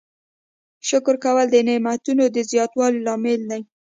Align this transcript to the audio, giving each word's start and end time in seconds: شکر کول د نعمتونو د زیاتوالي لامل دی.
شکر 0.89 1.15
کول 1.23 1.47
د 1.51 1.55
نعمتونو 1.67 2.23
د 2.29 2.37
زیاتوالي 2.51 2.99
لامل 3.07 3.41
دی. 3.51 3.61